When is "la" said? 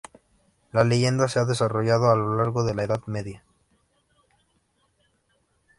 0.71-0.83, 2.73-2.85